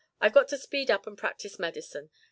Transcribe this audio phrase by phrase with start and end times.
[0.19, 2.09] I've got to speed up and practise medicine.